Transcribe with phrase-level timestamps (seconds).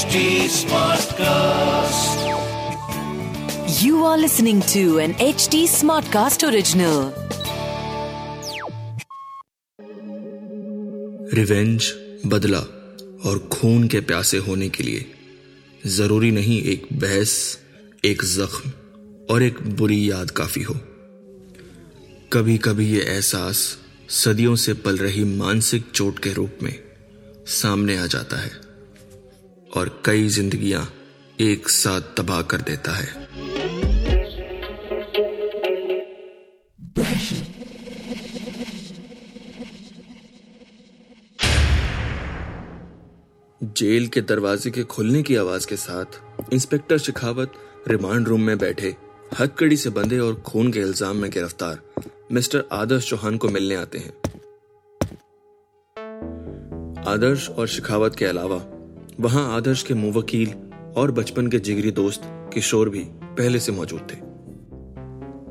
[0.00, 0.20] HD
[0.56, 2.20] Smartcast.
[3.82, 7.00] You are listening to an HD Smartcast original.
[11.38, 11.90] Revenge
[12.26, 12.58] बदला
[13.30, 15.04] और खून के प्यासे होने के लिए
[15.98, 17.34] ज़रूरी नहीं एक बहस
[18.04, 18.72] एक जख्म
[19.34, 20.74] और एक बुरी याद काफ़ी हो
[22.32, 23.66] कभी कभी ये एहसास
[24.22, 26.74] सदियों से पल रही मानसिक चोट के रूप में
[27.60, 28.69] सामने आ जाता है
[29.76, 30.86] और कई जिंदगियाँ
[31.40, 33.28] एक साथ तबाह कर देता है।
[43.60, 47.52] जेल के दरवाजे के खुलने की आवाज़ के साथ इंस्पेक्टर शिखावत
[47.88, 48.94] रिमांड रूम में बैठे,
[49.40, 51.80] हथकड़ी से बंधे और खून के इल्ज़ाम में गिरफ़्तार
[52.32, 54.12] मिस्टर आदर्श चौहान को मिलने आते हैं।
[57.06, 58.58] आदर्श और शिखावत के अलावा
[59.20, 60.52] वहाँ आदर्श के मुवकील
[60.96, 62.22] और बचपन के जिगरी दोस्त
[62.54, 63.04] किशोर भी
[63.38, 64.16] पहले से मौजूद थे।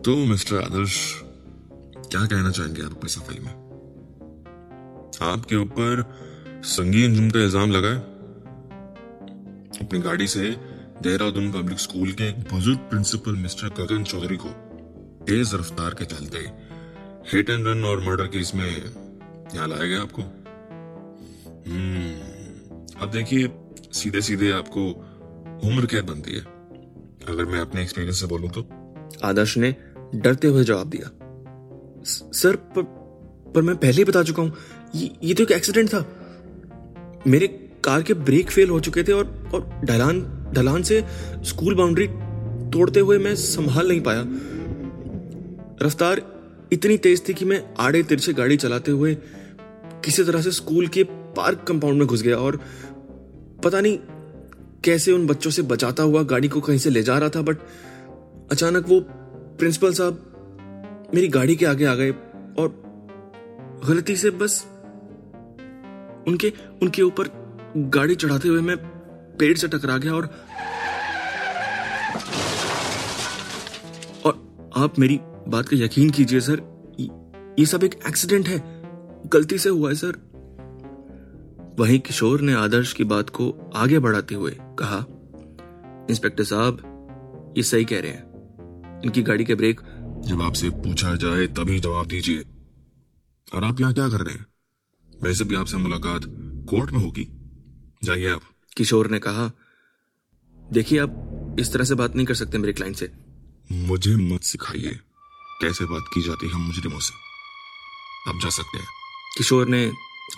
[0.02, 0.96] तो मिस्टर आदर्श,
[2.12, 3.52] क्या कहना चाहेंगे आप अपनी सफ़ाई में?
[5.22, 6.04] आपके ऊपर
[6.66, 8.00] संगीन जुर्म का इल्ज़ाम लगा है?
[9.82, 10.50] अपनी गाड़ी से
[11.04, 14.50] देहरादून पब्लिक स्कूल के एक बुज़ुर्ग प्रिंसिपल मिस्टर गगन चौधरी को
[15.26, 16.38] तेज रफ्तार के चलते
[17.34, 20.22] हिट एंड रन और मर्डर केस में यहाँ लाया गया आपको?
[21.72, 22.29] हम्म
[23.02, 23.50] अब देखिए
[23.94, 24.82] सीधे सीधे आपको
[25.68, 26.42] उम्र कैद बनती है।
[27.28, 28.68] अगर मैं अपने एक्सपीरियंस से बोलूँ तो।
[29.24, 29.76] आदर्श ने
[30.16, 31.10] डरते हुए जवाब दिया।
[32.06, 32.84] सर पर,
[33.56, 34.54] पर मैं पहले ही बता चुका हूँ
[34.96, 36.06] ये, ये तो एक एक्सीडेंट था।
[37.28, 37.48] मेरे
[37.84, 40.22] कार के ब्रेक फेल हो चुके थे और और ढलान
[40.54, 41.04] ढलान से
[41.44, 42.08] स्कूल बाउंड्री
[42.74, 44.24] तोड़ते हुए मैं संभाल नहीं पाया।
[45.86, 46.22] रफ्तार
[46.74, 49.14] इतनी तेज थी कि मैं आड़े तिरछे गाड़ी चलाते हुए
[50.06, 51.04] किसी तरह से स्कूल के
[51.38, 52.60] पार्क कंपाउंड में घुस गया और
[53.64, 54.00] पता नहीं
[54.84, 57.58] कैसे उन बच्चों से बचाता हुआ गाड़ी को कहीं से ले जा रहा था बट
[58.52, 59.00] अचानक वो
[59.60, 60.26] प्रिंसिपल साहब
[61.16, 62.12] मेरी गाड़ी के आगे आ गए
[62.60, 62.84] और
[63.88, 64.66] गलती से बस
[66.28, 67.24] उनके उनके ऊपर
[67.78, 68.78] गाड़ी चढ़ाते हुए मैं
[69.40, 70.26] पेड़ से टकरा गया और
[74.26, 76.62] और आप मेरी बात का यकीन कीजिए, सर
[77.00, 78.82] ये- सब एक एक्सीडेंट है,
[79.28, 80.29] गलती से हुआ है, सर।
[81.80, 84.98] वहीं किशोर ने आदर्श की बात को आगे बढ़ाते हुए कहा,
[86.10, 86.82] इंस्पेक्टर साहब,
[87.58, 89.82] ये सही कह रहे हैं। इनकी गाड़ी के ब्रेक
[90.26, 92.40] जब आपसे पूछा जाए तभी जवाब दीजिए।
[93.56, 94.46] और आप यहाँ क्या कर रहे हैं?
[95.24, 96.22] वैसे भी आपसे मुलाकात
[96.70, 97.28] कोर्ट में होगी।
[98.04, 98.42] जाइए आप।
[98.78, 99.52] किशोर ने कहा,
[100.72, 103.12] देखिए, आप इस तरह से बात नहीं कर सकते मेरे क्लाइंट से।
[103.72, 105.00] मुझे मत सिखाइए
[105.62, 107.14] कैसे बात की जाती है मुजरिमों से
[108.30, 108.88] आप जा सकते हैं।
[109.38, 109.92] किशोर ने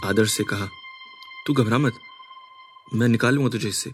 [0.05, 0.67] आदर्श से कहा
[1.47, 1.93] तू घबरा मत।
[2.93, 3.91] मैं निकाल लूँगा तुझे इससे।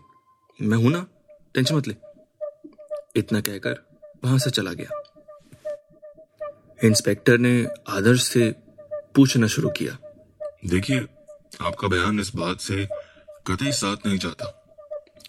[0.61, 1.07] मैं हूँ ना?
[1.53, 1.95] टेंशन मत ले।
[3.15, 5.01] इतना कहकर वहाँ से चला गया।
[6.83, 8.55] इंस्पेक्टर ने आदर्श से
[9.15, 9.97] पूछना शुरू किया।
[10.65, 10.99] देखिए,
[11.61, 12.87] आपका बयान इस बात से
[13.47, 14.45] कतई साथ नहीं जाता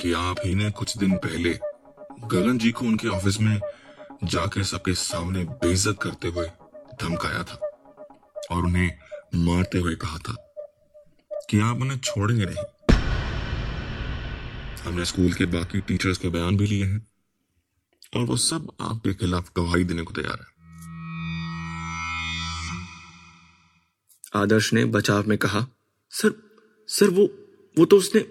[0.00, 1.58] कि आप ही ने कुछ दिन पहले
[2.24, 3.60] गगन जी को उनके ऑफ़िस में
[4.24, 6.46] जाकर सबके सामने बेइज्जत करते हुए
[7.02, 7.54] धमकाया था
[8.50, 8.98] और उन्हें
[9.34, 10.47] मारते हुए कहा था।
[11.48, 12.64] कि आप उन्हें छोड़ेंगे नहीं।
[14.84, 17.06] हमने स्कूल के बाकी टीचर्स के बयान भी लिए हैं
[18.16, 20.46] और वो सब आपके खिलाफ गवाही देने को तैयार है।
[24.42, 25.66] आदर्श ने बचाव में कहा,
[26.10, 26.32] सर
[26.88, 27.24] सर, वो
[27.78, 28.24] वो तो उसने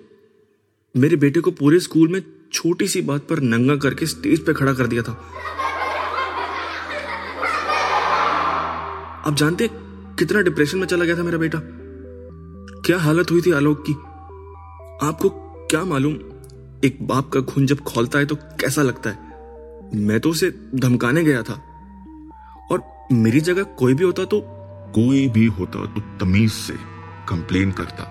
[0.96, 2.22] मेरे बेटे को पूरे स्कूल में
[2.54, 5.12] छोटी सी बात पर नंगा करके स्टेज पे खड़ा कर दिया था।
[9.28, 9.70] आप जानते
[10.20, 11.60] कितना डिप्रेशन में चला गया था मेरा बेटा?
[12.88, 13.94] क्या हालत हुई थी आलोक की?
[15.08, 15.30] आपको
[15.68, 16.14] क्या मालूम?
[16.86, 19.18] एक बाप का खून जब खोलता है तो कैसा लगता है?
[19.96, 21.54] मैं तो उसे धमकाने गया था।
[22.72, 24.42] और मेरी जगह कोई भी होता तो
[24.96, 26.74] कोई भी होता तो तमीज से
[27.30, 28.06] कंप्लेन करता।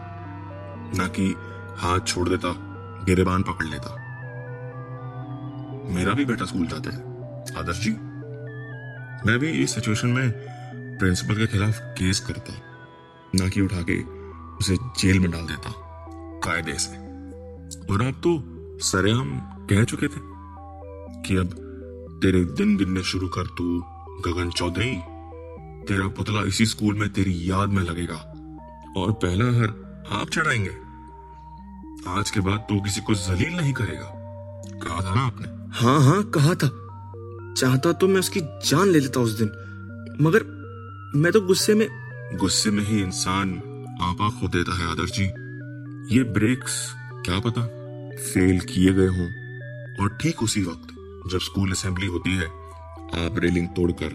[0.97, 1.34] ना कि
[1.76, 2.52] हाथ छोड़ देता,
[3.06, 3.94] गिरेबान पकड़ लेता।
[5.94, 7.00] मेरा भी बेटा स्कूल जाता है।
[7.58, 7.90] आदर्श जी,
[9.26, 10.31] मैं भी इस सिचुएशन में
[10.99, 12.61] प्रिंसिपल के खिलाफ केस करता।
[13.34, 14.16] ना कि उठा के
[14.58, 15.73] उसे जेल में डाल देता
[16.44, 16.97] कायदे से।
[17.93, 18.43] और आप तो
[18.79, 20.20] सरेआम कह चुके थे
[21.23, 21.47] कि अब
[22.23, 23.81] तेरे दिन गिनने शुरू कर तू
[24.26, 24.97] गगन चौधरी।
[25.88, 28.32] तेरा पुतला इसी स्कूल में तेरी याद में लगेगा।
[28.97, 29.69] और पहला हर
[30.12, 30.87] आप चढ़ाएँगे।
[32.08, 34.12] आज के बाद तो किसी को जलील नहीं करेगा।
[34.67, 35.47] कहा था ना आपने?
[35.79, 36.69] हाँ हाँ कहा था।
[37.55, 39.49] चाहता तो मैं उसकी जान ले लेता उस दिन।
[40.20, 40.43] मगर
[41.17, 41.88] मैं तो गुस्से में
[42.37, 43.62] गुस्से में ही इंसान
[44.02, 45.25] आपा खो देता है आदर्श जी।
[46.16, 47.62] ये ब्रेक्स क्या पता
[48.16, 49.28] फेल किए गए हों।
[50.00, 50.88] और ठीक उसी वक्त,
[51.32, 52.46] जब स्कूल असेंबली होती है,
[53.26, 54.08] आप रेलिंग तोड़कर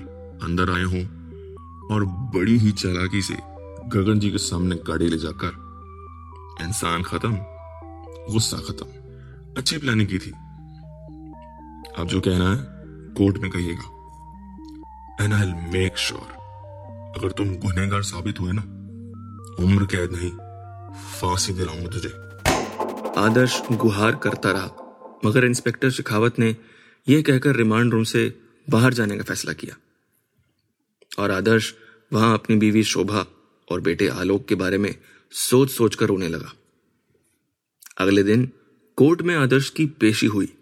[0.43, 1.03] अंदर आए हों
[1.87, 3.33] और बड़ी ही चालाकी से
[3.87, 5.51] गगन जी के सामने गाड़ी ले जाकर,
[6.61, 7.37] इंसान खत्म,
[8.33, 8.85] गुस्सा खत्म।
[9.57, 10.31] अच्छी प्लानिंग की थी।
[12.01, 12.57] आप जो कहना है,
[13.13, 13.87] कोर्ट में कहिएगा।
[15.23, 16.41] एंड आई मेक श्योर
[17.17, 18.63] अगर तुम गुनहगार साबित हुए ना
[19.59, 20.31] उम्र कैद नहीं,
[21.11, 22.09] फांसी दिलाऊँगा तुझे।
[23.19, 24.69] आदर्श गुहार करता रहा,
[25.25, 26.55] मगर इंस्पेक्टर शेखावत ने
[27.07, 28.33] यह कहकर रिमांड रूम से
[28.67, 29.75] बाहर जाने का फैसला किया।
[31.19, 31.73] और आदर्श
[32.11, 33.25] वहाँ अपनी बीवी शोभा
[33.67, 34.93] और बेटे आलोक के बारे में
[35.33, 36.53] सोच सोच कर रोने लगा।
[37.97, 38.49] अगले दिन
[38.97, 40.53] कोर्ट में आदर्श की पेशी हुई।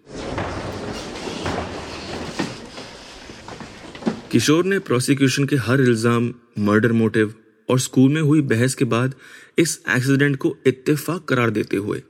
[4.32, 7.34] किशोर ने प्रोसिक्यूशन के हर इल्ज़ाम, मर्डर मोटिव
[7.70, 9.16] और स्कूल में हुई बहस के बाद
[9.58, 12.02] इस एक्सीडेंट को इत्तेफाक करार देते हुए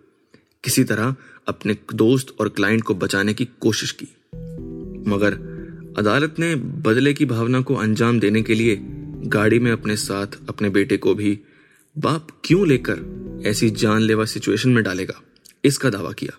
[0.63, 1.15] किसी तरह
[1.47, 4.07] अपने दोस्त और क्लाइंट को बचाने की कोशिश की।
[5.09, 5.33] मगर
[5.97, 8.77] अदालत ने बदले की भावना को अंजाम देने के लिए
[9.27, 11.39] गाड़ी में अपने साथ अपने बेटे को भी
[11.95, 15.21] बाप क्यों लेकर ऐसी जानलेवा सिचुएशन में डालेगा,
[15.65, 16.37] इसका दावा किया।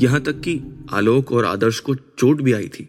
[0.00, 0.60] यहाँ तक कि
[0.90, 2.88] आलोक और आदर्श को चोट भी आई थी।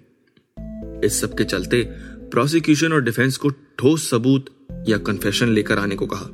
[1.05, 1.83] इस सब के चलते
[2.31, 3.49] प्रोसिक्यूशन और डिफेंस को
[3.79, 4.45] ठोस सबूत
[4.87, 6.25] या कन्फेशन लेकर आने को कहा।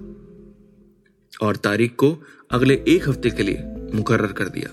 [1.47, 3.63] और तारीख को अगले एक हफ़्ते के लिए
[3.93, 4.69] मुकर्र कर दिया।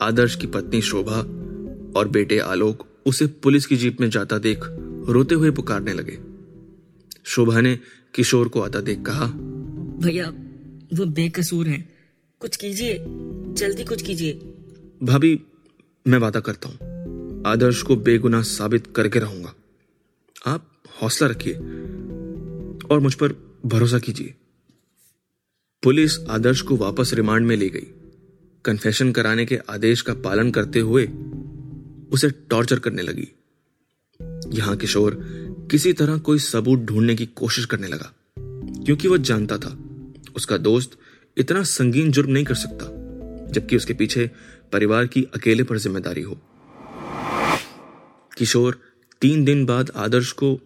[0.00, 1.18] आदर्श की पत्नी शोभा
[2.00, 4.58] और बेटे आलोक उसे पुलिस की जीप में जाता देख
[5.08, 6.18] रोते हुए पुकारने लगे।
[7.24, 7.78] शोभा ने
[8.14, 9.26] किशोर को आता देख कहा
[10.06, 10.28] भैया
[10.94, 11.88] वो बेकसूर हैं।
[12.40, 12.98] कुछ कीजिए
[13.54, 14.32] जल्दी कुछ कीजिए।
[15.02, 15.42] भाभी
[16.08, 16.76] मैं वादा करता हूँ।
[17.46, 19.54] आदर्श को बेगुनाह साबित करके रहूँगा।
[20.46, 20.68] आप
[21.02, 21.54] हौसला रखिए
[22.86, 23.32] और मुझ पर
[23.66, 24.34] भरोसा कीजिए।
[25.82, 27.86] पुलिस आदर्श को वापस रिमांड में ले गई।
[28.64, 31.04] कन्फेशन कराने के आदेश का पालन करते हुए
[32.12, 33.28] उसे टॉर्चर करने लगी।
[34.52, 35.18] यहाँ किशोर
[35.70, 39.76] किसी तरह कोई सबूत ढूँढने की कोशिश करने लगा, क्योंकि वह जानता था,
[40.36, 40.98] उसका दोस्त
[41.36, 42.86] इतना संगीन जुर्म नहीं कर सकता,
[43.52, 44.30] जबकि उसके पीछे
[44.72, 46.38] परिवार की अकेले पर ज़िम्मेदारी हो।
[48.38, 48.78] किशोर
[49.22, 50.58] तीन दिन बाद आदर्श को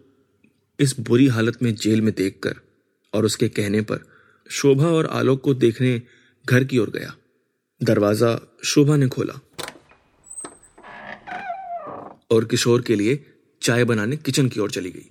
[0.79, 2.55] इस बुरी हालत में जेल में देखकर
[3.13, 3.99] और उसके कहने पर
[4.49, 6.01] शोभा और आलोक को देखने
[6.45, 7.15] घर की ओर गया।
[7.83, 9.33] दरवाज़ा शोभा ने खोला
[12.31, 13.25] और किशोर के लिए
[13.61, 15.09] चाय बनाने किचन की ओर चली गई।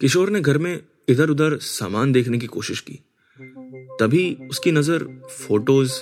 [0.00, 2.98] किशोर ने घर में इधर उधर सामान देखने की कोशिश की।
[4.00, 6.00] तभी उसकी नज़र फ़ोटोज़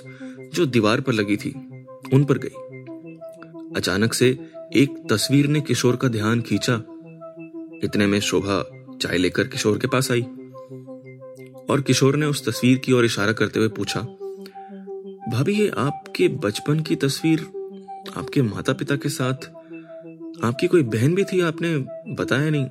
[0.54, 1.50] जो दीवार पर लगी थी,
[2.12, 2.62] उन पर गई।
[3.76, 4.28] अचानक से
[4.76, 6.82] एक तस्वीर ने किशोर का ध्यान खींचा
[7.84, 8.62] इतने में शोभा
[9.02, 10.22] चाय लेकर किशोर के पास आई।
[11.70, 14.00] और किशोर ने उस तस्वीर की ओर इशारा करते हुए पूछा,
[15.30, 17.40] भाभी, ये आपके बचपन की तस्वीर
[18.16, 19.48] आपके माता पिता के साथ,
[20.44, 21.76] आपकी कोई बहन भी थी आपने
[22.14, 22.64] बताया नहीं?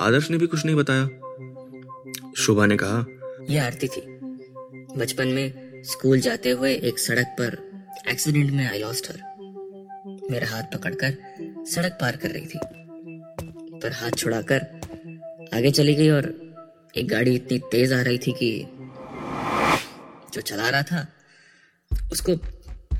[0.00, 1.08] आदर्श ने भी कुछ नहीं बताया?
[2.36, 3.04] शोभा ने कहा,
[3.50, 4.00] यह आरती थी।
[4.96, 7.58] बचपन में स्कूल जाते हुए एक सड़क पर
[8.08, 9.20] एक्सीडेंट में आई लॉस्ट हर।
[10.30, 11.16] मेरा हाथ पकड़कर
[11.66, 12.58] सड़क पार कर रही थी।
[13.82, 14.80] पर हाथ छुड़ाकर
[15.54, 16.52] आगे चली गई और
[16.96, 18.66] एक गाड़ी इतनी तेज आ रही थी कि
[20.34, 21.06] जो चला रहा था,
[22.12, 22.36] उसको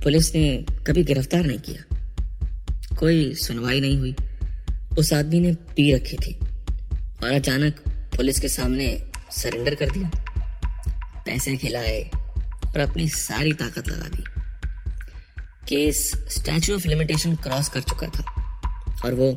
[0.03, 4.15] पुलिस ने कभी गिरफ़्तार नहीं किया। कोई सुनवाई नहीं हुई।
[4.99, 6.35] उस आदमी ने पी रखी थी
[7.23, 7.79] और अचानक
[8.17, 10.11] पुलिस के सामने सरेंडर कर दिया।
[11.27, 12.11] पैसे खिलाए
[12.67, 14.25] और अपनी सारी ताकत लगा दी
[15.69, 18.25] case statute of limitation cross कर चुका था
[19.05, 19.33] और वो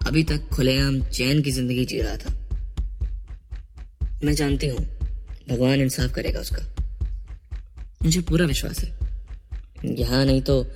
[0.00, 2.32] अभी तक खुलेआम चैन की ज़िंदगी जी रहा था।
[4.24, 4.84] मैं जानती हूँ,
[5.48, 6.62] भगवान इंसाफ करेगा उसका।
[8.02, 10.66] मुझे पूरा विश्वास है। यहाँ नहीं तो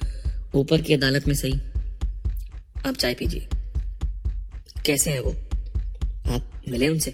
[0.55, 1.61] ऊपर की अदालत में सही।
[2.87, 3.49] आप चाय पीजिए।
[4.87, 5.31] कैसे है वो?
[6.27, 7.11] आप मिले उनसे?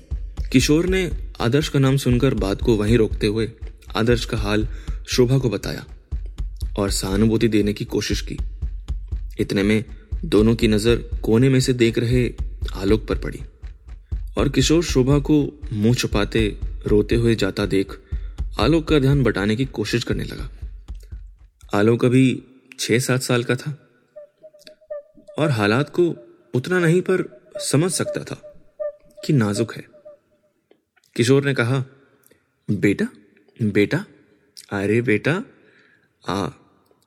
[0.53, 1.11] किशोर ने
[1.41, 3.49] आदर्श का नाम सुनकर बात को वहीं रोकते हुए
[3.97, 4.69] आदर्श का हाल
[5.09, 5.85] शोभा को बताया
[6.79, 8.37] और सहानुभूति देने की कोशिश की।
[9.41, 9.85] इतने में
[10.25, 12.35] दोनों की नज़र कोने में से देख रहे
[12.75, 13.41] आलोक पर पड़ी।
[14.39, 17.99] और किशोर शोभा को मुँह छुपाते, रोते हुए जाता देख
[18.61, 20.51] आलोक का ध्यान बटाने की कोशिश करने लगा।
[21.75, 22.43] आलोक अभी
[22.79, 23.89] छह सात साल का था
[25.39, 26.17] और हालात को
[26.55, 28.53] उतना नहीं पर समझ सकता था
[29.25, 29.85] कि नाजुक है।
[31.17, 31.85] किशोर ने कहा,
[32.71, 33.09] बेटा
[33.63, 34.05] बेटा,
[34.73, 35.45] अरे बेटा,
[36.29, 36.47] आ,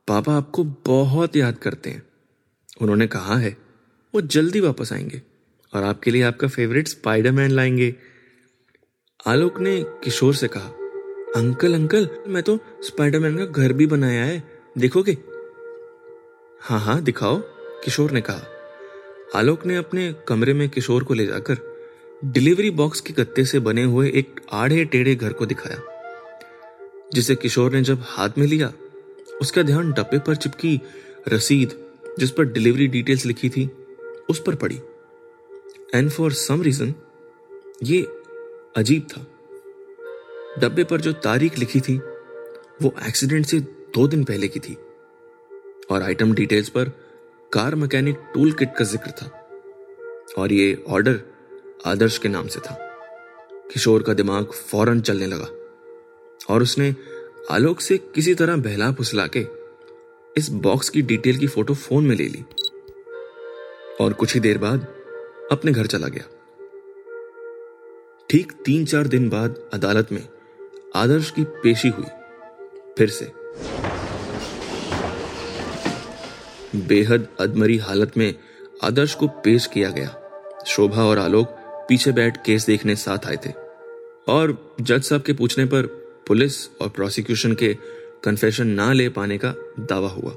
[0.08, 2.09] पापा आपको बहुत याद करते हैं।
[2.80, 3.58] उन्होंने कहा है,
[4.14, 5.22] वो जल्दी वापस आएँगे
[5.74, 7.96] और आपके लिए आपका फेवरेट स्पाइडरमैन लाएँगे।
[9.28, 10.70] आलोक ने किशोर से कहा,
[11.36, 14.44] अंकल अंकल, मैं तो स्पाइडरमैन का घर भी बनाया है,
[14.78, 15.18] देखोगे?
[16.62, 17.40] हाँ हाँ दिखाओ,
[17.84, 18.48] किशोर ने कहा।
[19.36, 21.58] आलोक ने अपने कमरे में किशोर को ले जाकर
[22.26, 25.82] डिलीवरी बॉक्स के गत्ते से बने हुए एक आड़े टेढ़े घर को दिखाया,
[27.14, 28.72] जिसे किशोर ने जब हाथ में लिया,
[29.42, 30.80] उसका ध्यान डब्बे पर चिपकी
[31.28, 31.78] रसीद
[32.20, 33.70] जिस पर डिलीवरी डिटेल्स लिखी थी,
[34.30, 34.82] उस पर पड़ी।
[35.96, 36.94] एंड फॉर सम रीजन
[37.84, 38.08] ये
[38.76, 39.28] अजीब था।
[40.60, 41.98] डब्बे पर जो तारीख लिखी थी,
[42.82, 44.78] वो एक्सीडेंट से दो दिन पहले की थी।
[45.92, 46.90] और आइटम डिटेल्स पर
[47.54, 49.50] कार मैकेनिक टूल किट का ज़िक्र था।
[50.38, 51.22] और ये ऑर्डर
[51.86, 52.76] आदर्श के नाम से था।
[53.74, 55.48] किशोर का दिमाग फ़ौरन चलने लगा।
[56.54, 56.96] और उसने
[57.52, 59.59] आलोक से किसी तरह बहला फुसला के
[60.38, 62.46] इस बॉक्स की डिटेल की फ़ोटो फ़ोन में ले ली।
[64.02, 64.88] और कुछ ही देर बाद
[65.52, 66.24] अपने घर चला गया।
[68.30, 70.28] ठीक तीन चार दिन बाद अदालत में
[70.96, 72.06] आदर्श की पेशी हुई।
[72.98, 73.32] फिर से।
[76.80, 78.36] बेहद अदमरी हालत में
[78.84, 80.22] आदर्श को पेश किया गया।
[80.68, 81.48] शोभा और आलोक
[81.90, 83.52] पीछे बैठ केस देखने साथ आए थे।
[84.28, 85.86] और जज साहब के पूछने पर
[86.28, 87.78] पुलिस और प्रोसिक्यूशन के
[88.24, 90.36] कन्फेशन ना ले पाने का दावा हुआ।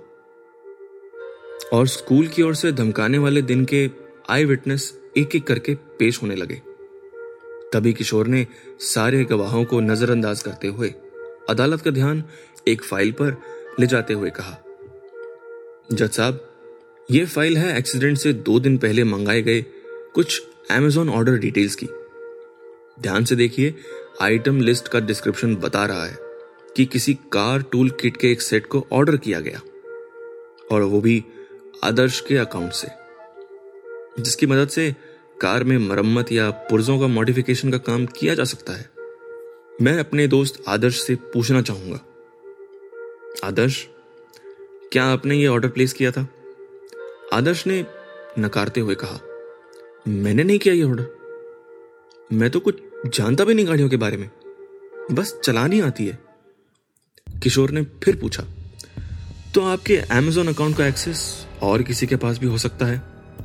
[1.73, 3.91] और स्कूल की ओर से धमकाने वाले दिन के
[4.31, 6.61] आई विटनेस एक एक करके पेश होने लगे।
[7.73, 8.47] तभी किशोर ने
[8.81, 10.95] सारे गवाहों को नजरअंदाज करते हुए
[11.49, 12.23] अदालत का ध्यान
[12.69, 13.37] एक फ़ाइल पर
[13.81, 14.57] ले जाते हुए कहा।
[15.93, 16.49] जज साहब
[17.09, 19.63] यह फ़ाइल है एक्सीडेंट से दो दिन पहले मंगाए गए
[20.15, 21.87] कुछ एमेजॉन ऑर्डर डिटेल्स की।
[23.01, 23.75] ध्यान से देखिए
[24.21, 26.32] आइटम लिस्ट का डिस्क्रिप्शन बता रहा है।
[26.77, 29.61] कि किसी कार टूल किट के एक सेट को ऑर्डर किया गया
[30.71, 31.25] और वो भी
[31.85, 32.89] आदर्श के अकाउंट से,
[34.19, 34.95] जिसकी मदद से
[35.41, 38.91] कार में मरम्मत या पुर्जों का मॉडिफिकेशन का काम किया जा सकता है।
[39.83, 42.01] मैं अपने दोस्त आदर्श से पूछना चाहूँगा,
[43.45, 43.87] आदर्श,
[44.93, 46.27] क्या आपने ये ऑर्डर प्लेस किया था?
[47.33, 47.85] आदर्श ने
[48.39, 49.21] नकारते हुए कहा,
[50.09, 51.07] मैंने नहीं किया ये ऑर्डर।
[52.31, 54.31] मैं तो कुछ जानता भी नहीं गाड़ियों के बारे में,
[55.11, 56.19] बस चलानी आती है।
[57.43, 58.43] किशोर ने फिर पूछा
[59.55, 61.25] तो आपके अमेजोन अकाउंट का एक्सेस
[61.63, 62.99] और किसी के पास भी हो सकता है?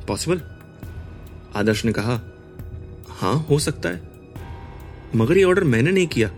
[0.08, 0.40] पॉसिबल
[1.56, 2.20] आदर्श ने कहा,
[3.10, 4.00] हाँ, हो सकता है।
[5.16, 6.30] मगर ये ऑर्डर मैंने नहीं किया।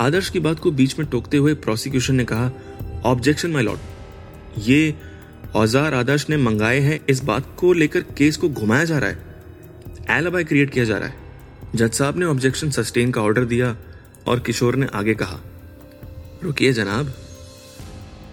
[0.00, 2.50] आदर्श की बात को बीच में टोकते हुए प्रोसिक्यूशन ने कहा
[3.04, 4.94] ऑब्जेक्शन माई लॉर्ड ये
[5.54, 10.18] औज़ार आदर्श ने मंगाए हैं, इस बात को लेकर केस को घुमाया जा रहा है।
[10.18, 11.22] एलाबाई क्रिएट किया जा रहा है।
[11.74, 13.76] जज साहब ने ऑब्जेक्शन सस्टेन का ऑर्डर दिया
[14.28, 15.40] और किशोर ने आगे कहा
[16.44, 17.14] रुकिए जनाब।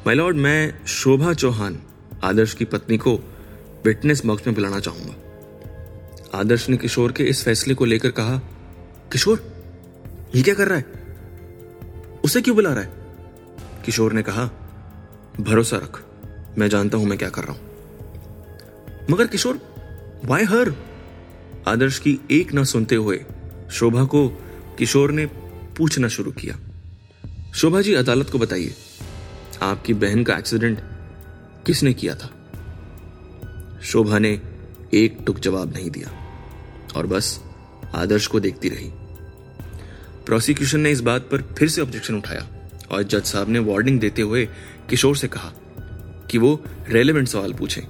[0.07, 1.79] माय लॉर्ड मैं शोभा चौहान,
[2.23, 3.19] आदर्श की पत्नी को
[3.85, 8.37] विटनेस बॉक्स में बुलाना चाहूँगा। आदर्श ने किशोर के इस फैसले को लेकर कहा,
[9.11, 9.43] किशोर,
[10.35, 10.85] ये क्या कर रहा है?
[12.23, 12.91] उसे क्यों बुला रहा है?
[13.85, 14.45] किशोर ने कहा,
[15.39, 16.03] भरोसा रख,
[16.57, 17.61] मैं जानता हूँ मैं क्या कर रहा हूँ।
[19.11, 19.59] मगर किशोर
[20.25, 20.75] वाई हर
[21.67, 23.25] आदर्श की एक ना सुनते हुए
[23.71, 24.27] शोभा को
[24.77, 25.25] किशोर ने
[25.77, 26.59] पूछना शुरू किया।
[27.51, 28.73] शोभा जी, अदालत को बताइए,
[29.61, 30.79] आपकी बहन का एक्सीडेंट
[31.65, 32.29] किसने किया था?
[33.83, 34.29] शोभा ने
[34.93, 36.11] एक टुक जवाब नहीं दिया
[36.95, 37.39] और बस
[37.95, 38.89] आदर्श को देखती रही।
[40.25, 42.47] प्रोसिक्यूशन ने इस बात पर फिर से ऑब्जेक्शन उठाया
[42.91, 44.47] और जज साहब ने वार्निंग देते हुए
[44.89, 45.51] किशोर से कहा
[46.31, 47.83] कि वो रेलेवेंट सवाल पूछें।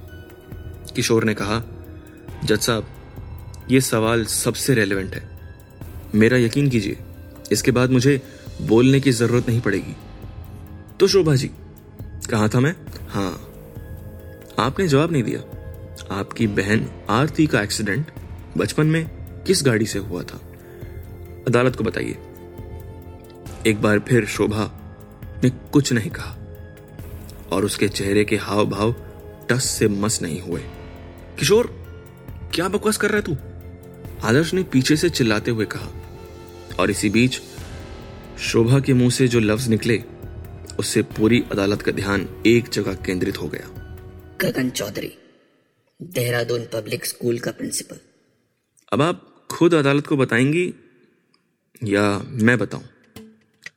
[0.96, 1.62] किशोर ने कहा,
[2.46, 2.88] जज साहब,
[3.72, 5.30] ये सवाल सबसे रेलेवेंट है।
[6.16, 6.98] मेरा यकीन कीजिए,
[7.52, 8.22] इसके बाद मुझे
[8.62, 9.96] बोलने की ज़रूरत नहीं पड़ेगी।
[11.00, 11.52] तो शोभा जी,
[12.30, 12.76] कहा था मैं?
[13.10, 13.32] हाँ
[14.60, 15.40] आपने जवाब नहीं दिया।
[16.12, 18.12] आपकी बहन आरती का एक्सीडेंट
[18.58, 19.06] बचपन में
[19.48, 20.42] किस गाड़ी से हुआ था?
[21.48, 22.18] अदालत को बताइए।
[23.68, 24.70] एक बार फिर शोभा
[25.44, 26.38] ने कुछ नहीं कहा
[27.52, 28.96] और उसके चेहरे के हाव भाव
[29.50, 30.62] टस से मस नहीं हुए।
[31.40, 31.68] किशोर,
[32.54, 33.38] क्या बकवास कर रहा है तू?
[34.28, 35.88] आदर्श ने पीछे से चिल्लाते हुए कहा
[36.80, 37.42] और इसी बीच
[38.42, 40.04] शोभा के मुँह से जो लफ्ज निकले
[40.80, 43.68] उससे पूरी अदालत का ध्यान एक जगह केंद्रित हो गया।
[44.42, 45.12] गगन चौधरी
[46.02, 47.98] देहरादून पब्लिक स्कूल का प्रिंसिपल।
[48.94, 50.74] अब आप खुद अदालत को बताएँगी
[51.84, 52.84] या मैं बताऊँ?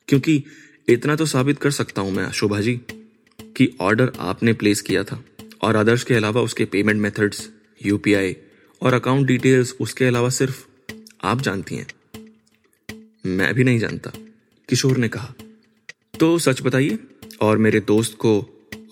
[0.09, 0.45] क्योंकि
[0.89, 2.81] इतना तो साबित कर सकता हूँ मैं शोभा जी
[3.41, 5.25] कि ऑर्डर आपने प्लेस किया था
[5.63, 7.51] और आदर्श के अलावा उसके पेमेंट मेथड्स
[7.87, 8.37] यूपीआई
[8.83, 10.65] और अकाउंट डिटेल्स उसके अलावा सिर्फ़
[11.23, 11.87] आप जानती हैं।
[13.27, 14.11] मैं भी नहीं जानता।
[14.75, 15.35] किशोर ने कहा
[16.21, 16.99] तो सच बताइए,
[17.43, 18.31] और मेरे दोस्त को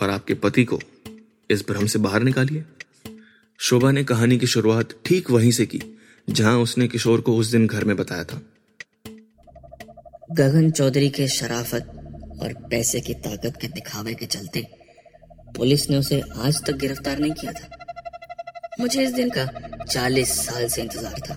[0.03, 0.79] और आपके पति को
[1.51, 2.65] इस भ्रम से बाहर निकालिए।
[3.61, 5.81] शोभा ने कहानी की शुरुआत ठीक वहीं से की,
[6.29, 8.41] जहाँ उसने किशोर को उस दिन घर में बताया था।
[10.33, 11.89] गगन चौधरी के शराफत
[12.43, 14.67] और पैसे की ताकत के दिखावे के चलते
[15.57, 17.67] पुलिस ने उसे आज तक गिरफ़्तार नहीं किया था।
[18.81, 19.47] मुझे इस दिन का
[19.85, 21.37] चालीस साल से इंतज़ार था।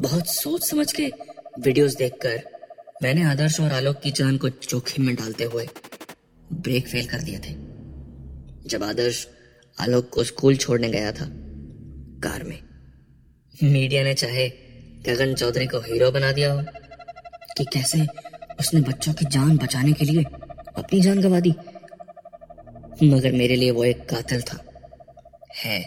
[0.00, 1.06] बहुत सोच समझ के
[1.60, 2.42] वीडियोस देखकर
[3.02, 5.68] मैंने आदर्श और आलोक की जान को जोखिम में डालते हुए
[6.52, 7.54] ब्रेक फेल कर दिए थे।
[8.68, 9.26] जब आदर्श
[9.80, 11.26] आलोक को स्कूल छोड़ने गया था,
[12.22, 12.58] कार में।
[13.62, 14.48] मीडिया ने चाहे
[15.06, 16.62] गगन चौधरी को हीरो बना दिया हो,
[17.56, 18.06] कि कैसे
[18.60, 20.22] उसने बच्चों की जान बचाने के लिए
[20.76, 21.54] अपनी जान गंवा दी।
[23.02, 24.58] मगर मेरे लिए वो एक कातिल था,
[25.56, 25.82] है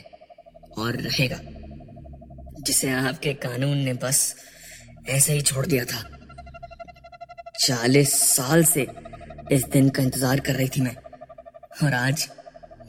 [0.78, 1.40] और रहेगा,
[2.62, 4.36] जिसे आपके कानून ने बस
[5.10, 6.15] ऐसे ही छोड़ दिया था।
[7.60, 8.86] चालीस साल से
[9.52, 10.96] इस दिन का इंतज़ार कर रही थी मैं।
[11.84, 12.28] और आज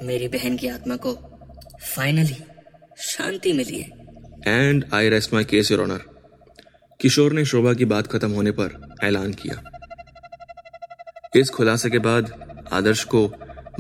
[0.03, 1.13] मेरी बहन की आत्मा को
[1.85, 2.37] फाइनली
[3.01, 3.89] शांति मिली है।
[4.49, 6.05] And I rest my case your honour
[7.01, 9.63] Kishore ने शोभा की बात खत्म होने पर ऐलान किया।
[11.37, 12.33] इस खुलासे के बाद
[12.73, 13.31] आदर्श को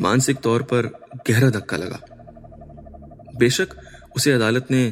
[0.00, 0.86] मानसिक तौर पर
[1.28, 2.00] गहरा धक्का लगा।
[3.38, 3.68] बेशक
[4.16, 4.84] उसे अदालत ने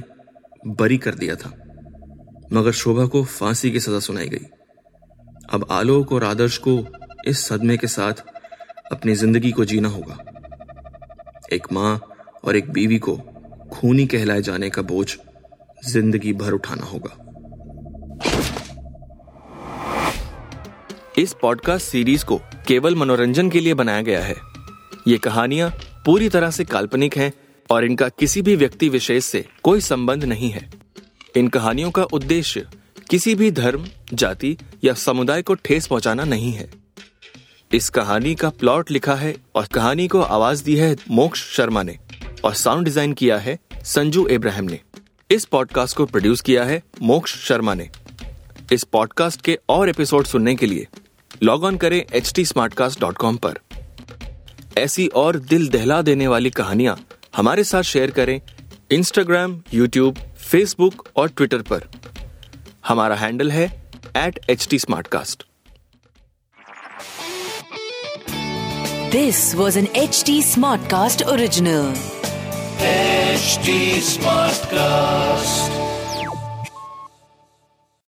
[0.69, 1.51] बरी कर दिया था,
[2.53, 4.47] मगर शोभा को फांसी की सजा सुनाई गई।
[5.54, 6.73] अब आलोक और आदर्श को
[7.26, 8.23] इस सदमे के साथ
[8.92, 10.18] अपनी ज़िंदगी को जीना होगा।
[11.52, 12.00] एक माँ
[12.44, 13.16] और एक बीवी को
[13.73, 15.16] खूनी कहलाए जाने का बोझ
[15.88, 17.16] ज़िंदगी भर उठाना होगा।
[21.18, 24.37] इस पॉडकास्ट सीरीज़ को केवल मनोरंजन के लिए बनाया गया है।
[25.08, 25.70] ये कहानियाँ
[26.06, 27.32] पूरी तरह से काल्पनिक हैं
[27.70, 30.70] और इनका किसी भी व्यक्ति विशेष से कोई संबंध नहीं है।
[31.37, 32.66] इन कहानियों का उद्देश्य
[33.14, 36.68] किसी भी धर्म, जाति या समुदाय को ठेस पहुंचाना नहीं है।
[37.71, 41.97] इस कहानी का प्लॉट लिखा है और कहानी को आवाज़ दी है मोक्ष शर्मा ने
[42.44, 44.80] और साउंड डिज़ाइन किया है संजू इब्राहिम ने।
[45.30, 47.88] इस पॉडकास्ट को प्रोड्यूस किया है मोक्ष शर्मा ने।
[48.73, 50.87] इस पॉडकास्ट के और एपिसोड सुनने के लिए
[51.42, 53.59] लॉग ऑन करें एच टी पर।
[54.78, 56.99] ऐसी और दिल दहला देने वाली कहानियाँ
[57.36, 58.41] हमारे साथ शेयर करें
[58.91, 60.19] इंस्टाग्राम यूट्यूब
[60.50, 61.89] फेसबुक और ट्विटर पर।
[62.84, 63.64] हमारा हैंडल है
[64.16, 65.44] at H T Smartcast
[69.12, 70.42] this was an H T
[70.90, 71.94] Smartcast original
[72.82, 74.00] H T
[74.75, 75.83] Smartcast